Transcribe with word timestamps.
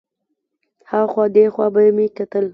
ها 0.89 0.99
خوا 1.11 1.25
دې 1.35 1.45
خوا 1.53 1.67
به 1.73 1.81
مې 1.95 2.07
کتل. 2.17 2.45